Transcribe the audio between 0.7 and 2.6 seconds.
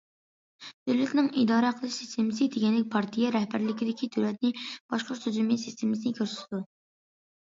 دۆلەتنىڭ ئىدارە قىلىش سىستېمىسى